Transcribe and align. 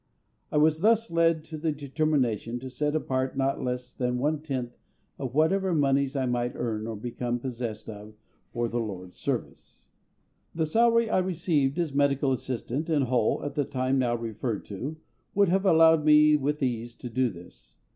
I 0.51 0.57
was 0.57 0.79
thus 0.79 1.11
led 1.11 1.43
to 1.43 1.59
the 1.59 1.71
determination 1.71 2.57
to 2.61 2.71
set 2.71 2.95
apart 2.95 3.37
not 3.37 3.61
less 3.61 3.93
than 3.93 4.17
one 4.17 4.41
tenth 4.41 4.75
of 5.19 5.35
whatever 5.35 5.75
moneys 5.75 6.15
I 6.15 6.25
might 6.25 6.53
earn 6.55 6.87
or 6.87 6.95
become 6.95 7.37
possessed 7.37 7.87
of 7.87 8.15
for 8.51 8.67
the 8.67 8.79
LORD'S 8.79 9.17
service. 9.17 9.89
The 10.55 10.65
salary 10.65 11.07
I 11.07 11.19
received 11.19 11.77
as 11.77 11.93
medical 11.93 12.31
assistant 12.33 12.89
in 12.89 13.03
Hull 13.03 13.43
at 13.43 13.53
the 13.53 13.63
time 13.63 13.99
now 13.99 14.15
referred 14.15 14.65
to 14.65 14.97
would 15.35 15.49
have 15.49 15.67
allowed 15.67 16.03
me 16.03 16.35
with 16.35 16.63
ease 16.63 16.95
to 16.95 17.07
do 17.07 17.29
this. 17.29 17.75